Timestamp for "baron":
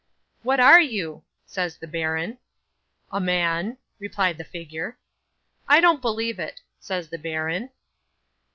1.85-2.39, 7.19-7.69